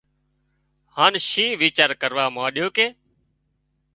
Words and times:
هانَ 0.95 1.13
شينهن 1.27 1.59
ويڇار 1.61 1.91
ڪروا 2.01 2.25
مانڏيو 2.35 2.67
ڪي 2.75 2.87